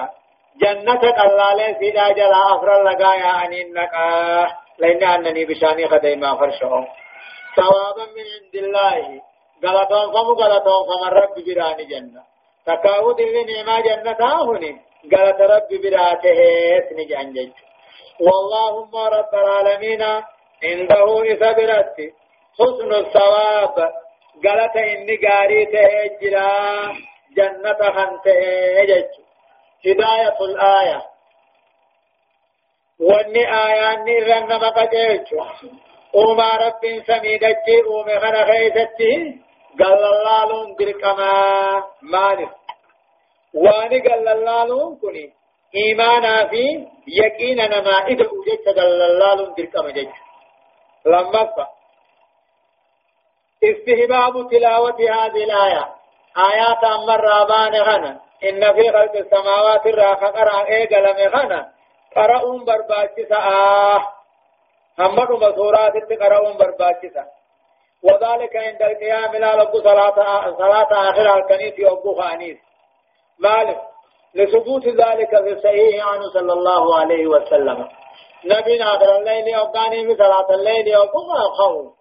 [0.62, 3.94] جنة قلالة سيدا جلا أفر لقايا أنينك.
[4.78, 6.86] لأن أنني بشأني خديما فرشهم.
[7.56, 9.22] ثوابا من عند الله.
[9.64, 12.22] غلطان فم غلطان فم رب براني جنة.
[12.66, 14.80] تكاود اللي نعما جنة هوني
[15.14, 16.38] غلط رب براته
[16.78, 17.52] اسني جنجج
[18.20, 20.02] واللهم رب العالمين
[20.64, 21.96] عنده إثبرت
[22.58, 23.76] حسن الثواب.
[24.44, 26.48] قالت إني قاري تهجرا
[27.36, 28.40] جنة خنته
[29.86, 31.15] هداية الآية.
[33.00, 35.28] واني آياني رن مقجيش
[36.14, 39.40] وما رب سميدتي ومي خنا خيستي
[39.80, 41.32] قال الله لون دركما
[42.02, 42.50] مالك
[43.54, 45.32] واني قال الله لون كني
[45.76, 50.16] إيمانا في يقينا نما إذا أوجدت قال الله لون دركما جيش
[51.06, 51.66] لما
[53.64, 55.84] استهباب تلاوة هذه الآية
[56.52, 61.75] آيات أمر رابان غنى إن في خلق السماوات الراخة قرأ إيقل مغنى
[62.16, 64.00] قرأون برباكسة آه
[64.98, 67.24] همد مسورات قرأون برباكسة
[68.02, 70.14] وذلك عند القيام لا لب صلاة
[70.58, 72.58] صلاة آخر الكنيس يوبو خانيس
[73.38, 73.80] مالك
[74.34, 77.88] لثبوت ذلك في الصحيح عنه صلى الله عليه وسلم
[78.44, 81.20] نبي آخر الليل يوقاني بصلاة الليل يوبو
[81.58, 81.92] خوف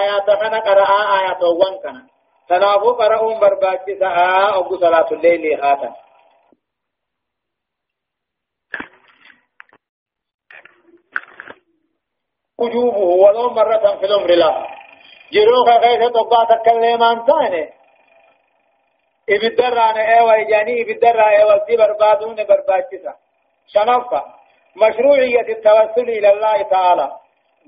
[0.00, 0.88] آيات كان قرأ
[1.20, 2.06] آيات وان كان
[2.48, 6.07] تنافو قرأون برباكسة آه أبو صلاة الليل هاتا
[12.58, 14.66] وجوبه ولو مرة في العمر لا.
[15.32, 17.72] جروخ غيث تقع تكلم عن ثاني
[19.30, 23.14] إبدر عن إيوة يعني إبدر عن إيوة سي بربادون برباكسة
[23.66, 24.24] شنفة
[24.76, 27.12] مشروعية التوسل إلى الله تعالى.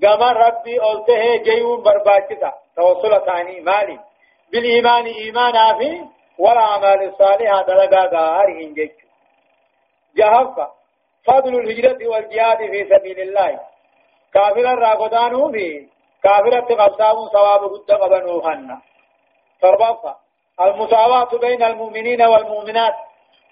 [0.03, 3.99] قام ربي قلته جيون برباكسة توصل ثاني مالي.
[4.53, 6.05] بالإيمان إيمانا في
[6.39, 8.91] والأعمال الصالحة دلقا غارهن جيش
[10.17, 10.71] جهفة
[11.27, 13.61] فضل الهجرة والجهاد في سبيل الله.
[14.35, 15.87] كافر الراغدانو في
[16.23, 18.79] كافر تقصاب ثواب قد قبنو خنا
[19.63, 20.17] فربطة
[20.61, 22.95] المساواة بين المؤمنين والمؤمنات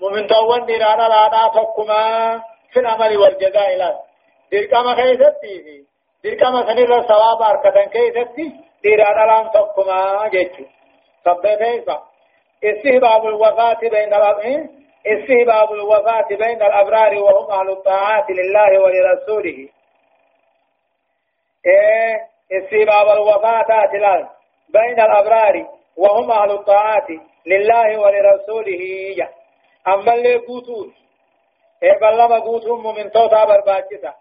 [0.01, 2.03] مؤمن دوان ديرانا لا تقما
[2.73, 4.01] في العمل والجزاء لا
[4.51, 5.85] ديركما خيستي في
[6.23, 8.47] ديركما سنير الثواب أركتن كيستي
[8.83, 10.65] ديرانا لا تقما جيتشو
[11.25, 11.99] سبب
[12.65, 19.69] استهباب الوفاة بين الأبعين استهباب الوفاة بين الأبرار وهم أهل الطاعات لله ولرسوله
[21.67, 22.17] إيه
[22.53, 24.29] استهباب الوفاة تلال
[24.69, 25.67] بين الأبرار
[25.97, 27.07] وهم أهل الطاعات
[27.47, 28.83] لله ولرسوله.
[29.89, 30.95] أما اللي قوتون؟
[31.83, 34.15] إيه بلما قوتهم من توتا برباكسة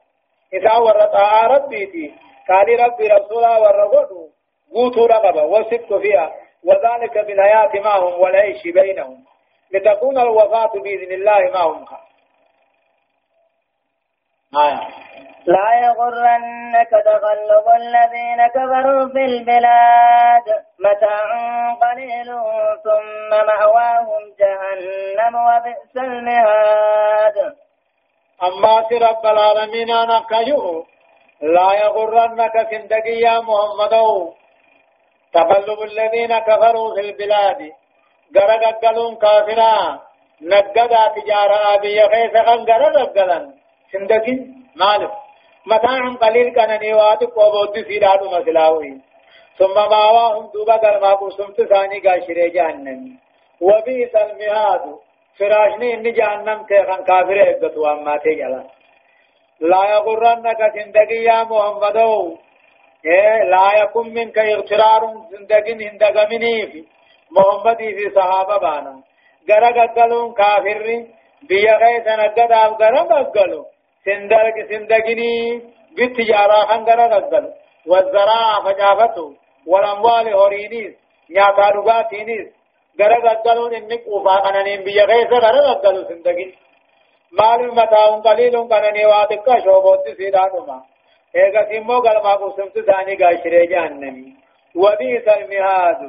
[0.53, 2.13] إذا ورطاء ربيتي
[2.49, 4.27] قال ربي رسولا ورغدوا
[4.73, 9.25] قوتوا رقبة وصدت فيها وذلك بالحياة معهم والعيش بينهم.
[9.71, 11.85] لتكون الوفاة بإذن الله معهم.
[14.55, 15.06] آية.
[15.47, 20.47] لا يغرنك تقلب الذين كفروا في البلاد.
[20.79, 21.27] متاع
[21.83, 22.27] قليل
[22.83, 27.37] ثم مأواهم جهنم وبئس المهاد.
[28.47, 30.85] أما رب العالمين أنا كيو
[31.41, 33.93] لا يغرنك سندقي يا محمد.
[35.33, 37.71] تقلب الذين كفروا في البلاد.
[38.37, 39.99] غرق قلون كافرا.
[40.41, 43.53] نقدا تجارة أبي خيس خن غرق قلن
[43.91, 44.39] سندقين
[44.75, 45.26] مالك.
[45.71, 48.97] متاع قليل كان نيواتك وبود سيداد مسلاوي
[49.57, 53.01] ثم ماواهم دوبا قلما قسمت ثاني قاشر جهنم
[53.61, 54.83] وبئس المهاد
[55.39, 58.63] فراشني إن جهنم تيخن كافر إبتوا أما تيجلا
[59.59, 62.37] لا يغرنك سندقي يا محمدو
[63.53, 65.01] لا يكن منك اغترار
[65.31, 66.83] زندگين هندگمني في
[67.31, 69.01] محمد في صحابة بانا
[69.49, 71.05] غرق قلون كافر
[71.49, 72.51] بيا غيث نقد
[74.07, 75.61] قلون سندق سندگني
[75.97, 76.99] بالتجارة خنقر
[77.31, 77.53] قلون
[77.87, 79.33] والزراعة فجافته
[79.67, 80.93] والأموال هورينيس
[81.29, 82.47] نياتا رغاتينيس
[82.99, 86.51] غرق قلون إنك وفاقنانين بيا غيث غرق قلون سندگين
[87.31, 90.77] مال متاع قليل قنني واتك شوبوت سيدانما
[91.35, 94.33] إيغا سيمو غلما قسمت ثاني غاشري جهنمي.
[94.75, 96.01] وبئس المهاد.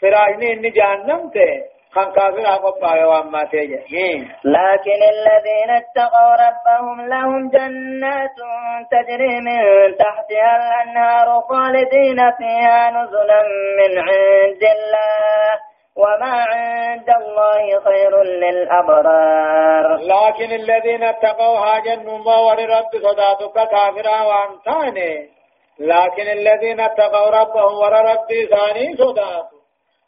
[0.00, 1.77] فراجني ان جهنم ته.
[1.94, 8.36] خان كافر أقبع وأما تيجي لكن الذين اتقوا ربهم لهم جنات
[8.90, 9.60] تجري من
[9.96, 13.42] تحتها الأنهار خالدين فيها نزلا
[13.78, 15.50] من عند الله
[15.96, 19.96] وما عند الله خير للأبرار.
[19.96, 25.28] لكن الذين اتقوا هاجن نما ورب صداتك كافرا وانتاني
[25.80, 29.57] لكن الذين اتقوا ربهم ورب ثاني صدات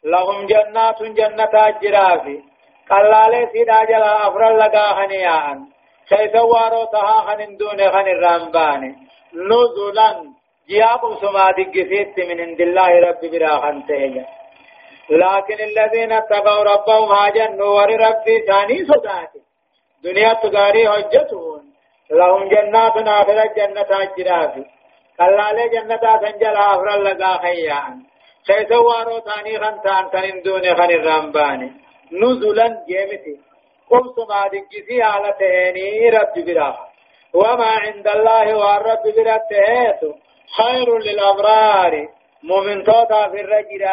[0.03, 2.43] لهم جنات جنة الجرافي
[2.89, 5.65] قلالي سيدا جلا أفر لقا خنيان
[6.09, 8.95] سيسوارو تها خن دون خن الرامبان
[9.33, 10.09] نزلا
[10.69, 14.25] جياب سما دقفيت من عند الله رب براخن تهجا
[15.09, 19.41] لكن الذين اتقوا ربهم هاجن ور ربي ثاني صداتي
[20.03, 21.61] دنيا تغاري حجتهم
[22.11, 24.65] لهم جنات آخرة جنة الجرافي
[25.21, 28.10] الله لي جنة سنجل أفر لقا خيان
[28.47, 31.71] خيسا وارو تاني خنتان كان دون خن الرمباني
[32.11, 33.35] نزلا جيمتي.
[33.89, 36.77] قمت ما دقسي على تهيني رب براه
[37.33, 39.51] وما عند الله والرب براه
[40.57, 41.93] خير للأبرار.
[42.43, 43.85] مؤمن توتا في الرجل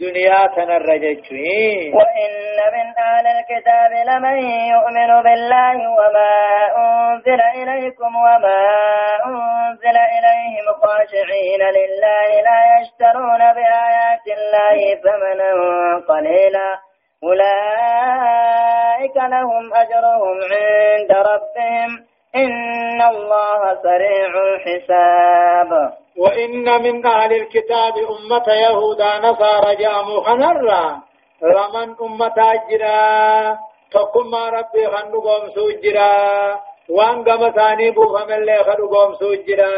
[0.00, 4.38] دنيا تنرجتين وإن من أهل الكتاب لمن
[4.74, 6.34] يؤمن بالله وما
[6.76, 8.62] أنزل إليكم وما
[9.26, 15.50] أنزل إليهم خاشعين لله لا يشترون بآيات الله ثمنا
[16.08, 16.68] قليلا.
[17.24, 21.90] أولئك لهم أجرهم عند ربهم.
[22.36, 25.92] إن الله سريع الحساب.
[26.18, 31.00] وإن من أهل الكتاب أمة يهودا نصارى جامو خنرا
[31.42, 33.58] رمن أمة أجرا؟
[33.92, 36.12] تقم ربي خنو قوم سوجرا
[36.90, 39.70] وأن قم ثاني بوفم اللي خنو قوم سوجرا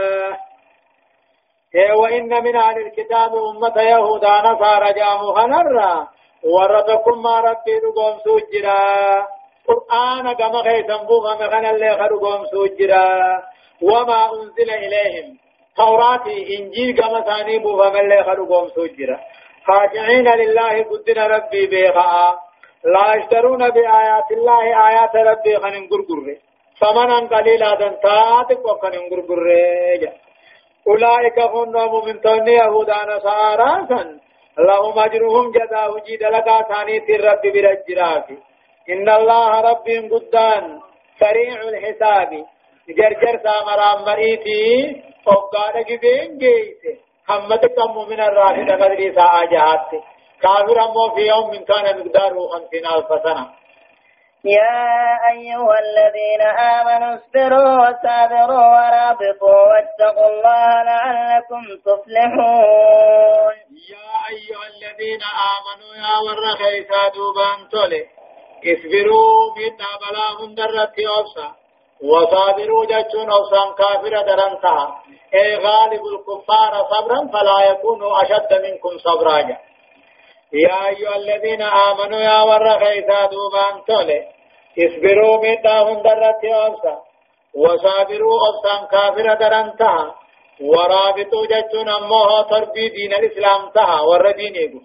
[1.95, 6.09] وإن من أهل الكتاب أمة يهودا نصارى جامو خنرا
[6.45, 9.27] ورتكم ربي قوم سوجرا
[9.69, 13.43] قرآن كما خيثم بوفم خن اللي خنو قوم سوجرا
[13.83, 15.41] وما أنزل إليهم.
[15.77, 16.27] توراة
[16.59, 19.21] إنجيل كما ثاني بوفا ملي خلقهم سجرا
[19.67, 22.39] خاشعين لله قدنا ربي بيخاء
[22.85, 26.27] لا يشترون بآيات الله آيات ربي خنن قرقر
[26.81, 29.43] ثمنا قليلا دنتاتك وخنن قرقر
[30.89, 31.73] أولئك هم
[32.07, 33.73] من تون يهودا نصارى
[34.59, 38.29] لهم أجرهم جزاء جيد لك ثاني الرب برجراك
[38.89, 40.81] إن الله رب قدان
[41.21, 42.47] سريع الحساب.
[42.89, 49.91] جرجر سامرام مريتي فقال جبين جيسه حمد كم من الرافد قدري ساعة جهات
[50.43, 53.47] كافر أمو في يوم من كان مقداره خمسين ألف سنة
[54.45, 56.43] يا أيها الذين
[56.77, 63.57] آمنوا اصبروا وصابروا ورابطوا واتقوا الله لعلكم تفلحون.
[63.93, 65.23] يا أيها الذين
[65.55, 68.20] آمنوا يا ورخيسا دوبان تولي.
[68.65, 71.51] اصبروا من بلاهم درت أبصر
[72.03, 74.95] وصابروا جتون أوسان كافرة درنتا.
[75.35, 79.39] أي غالب الكفار صبرا فلا يكونوا أشد منكم صبرا.
[80.53, 84.21] يا أيها الذين آمنوا يا ورخيسا دوبان تولي.
[84.79, 86.99] اصبروا ميتاهم درت أوسا.
[87.55, 90.15] وصابروا أوسان كافرة درنتا.
[90.61, 94.01] ورابطوا جتون أموها تربي دين الإسلام تها.
[94.01, 94.83] وردينيكم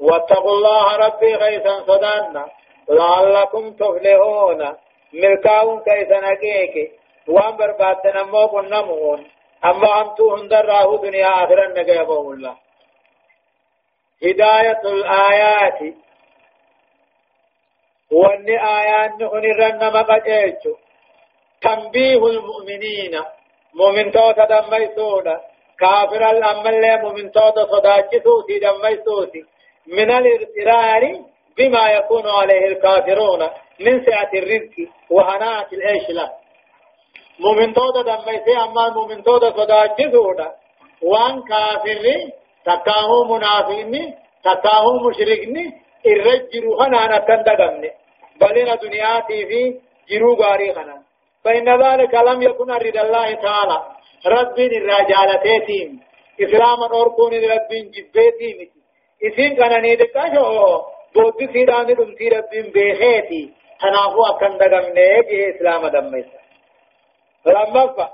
[0.00, 2.46] واتقوا الله ربي غيثا صدانا.
[2.90, 4.76] لعلكم تفلحون.
[5.12, 6.92] ملكاون كيسا نكيك
[7.28, 9.26] وان بربادن امو قنمون
[9.64, 12.56] أما انتو هندر راهو دنيا آخرا نقيبه الله
[14.24, 15.80] هداية الآيات.
[18.12, 20.62] وان آيات نخنرن مقجيش
[21.62, 23.14] تنبيه المؤمنين.
[23.74, 25.40] مؤمن توتا دميسونا
[25.80, 29.44] كافر الأمل مؤمن توتا صداجسوسي دميسوسي
[29.86, 31.02] من الاغترار
[31.58, 33.40] بما يكون عليه الكافرون
[33.80, 34.74] من سعة الرزق
[35.10, 36.30] وهناة العيش له.
[37.40, 40.52] مؤمن تودا دميسي أما مؤمن تودا صداجسودا
[41.02, 42.04] وان كافر
[42.64, 45.64] تكاهو منافقني تكاهو مشركني
[46.06, 47.90] الرجل خنا نتندقمني
[48.40, 49.80] بلنا دنياتي في
[50.10, 51.02] جرو غاري خنا.
[51.44, 53.78] فإن ذلك لم يكن رد الله تعالى.
[54.26, 56.00] رب الرجالتين
[56.42, 58.70] إسلام أوركون رب جبتي
[59.26, 66.38] إسين كان نيدكاشو بودي سيراني دمتي رب بيخيتي تنافو أكن دقمني جه إسلام دميسا
[67.46, 68.08] لما فا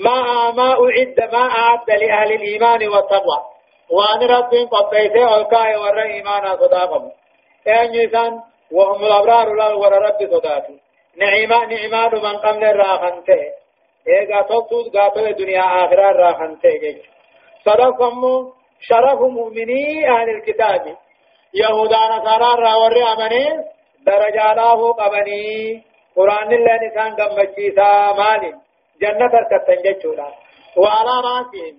[0.00, 3.38] ما ما أعد ما أعد لأهل الإيمان والتقوى
[3.90, 7.12] وأن رب قبيته والكاي ور إيمانا صداقهم
[7.68, 8.40] أن يسان
[8.72, 10.78] وهم الأبرار لا ور رب صداقه
[11.16, 13.40] نعمة نعمة من قبل الراخنته
[14.08, 17.02] إيقا توقف قابل الدنيا آخرة الراخنته
[17.64, 20.96] صدقهم شرف مؤمني أهل الكتاب.
[21.54, 23.46] يهودا نصارى راوري أمني
[24.06, 25.84] درجة له قبني
[26.16, 28.42] قرآن الله نسان قمجيسا مال
[29.00, 30.28] جنة تتنججولا
[30.76, 31.76] وعلى راسهم.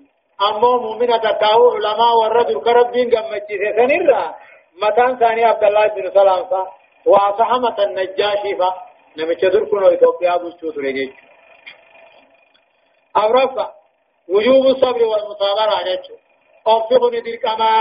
[0.47, 4.24] أمو مؤمنة تتاو علماء ورد الكربين قمجيسا سنرى.
[4.82, 6.62] متان ثاني عبد الله بن سلام فا.
[7.06, 8.70] وصحمة النجاشي فا.
[9.18, 11.12] نمشي دركنو إثيوبيا بوشتوت رجيج
[13.18, 13.68] أورفا.
[14.30, 16.16] وجوب الصبر والمصابرة جيجو
[16.68, 17.72] أنفقني ذلك ما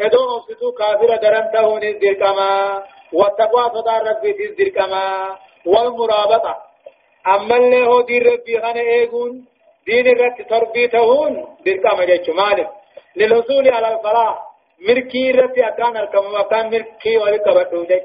[0.00, 2.82] ادو اوسطو كافر درنته نزدر كما
[3.12, 5.36] والتقوى صدى ربي تزدر كما
[5.66, 6.56] والمرابطة.
[7.26, 9.44] أما اللي هو دين ربي خان إيقون
[9.86, 11.32] دين الرت تربيتهون
[11.66, 12.70] در كما جيش مالك.
[13.16, 14.36] للحصول على الفلاح
[14.88, 18.02] ملكي رت أكان الكما أكان ملكي ولكبتو جيش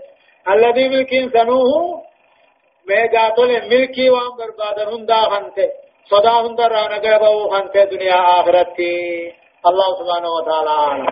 [0.50, 2.02] الذي ملكي سنوه
[2.90, 5.70] ميقاتل ملكي وان بربادن هندا خانته.
[6.10, 9.41] صدا هندر أنا قربوا خنت دنيا آخرتي.
[9.64, 11.08] اللہ سبحانہ و تعالی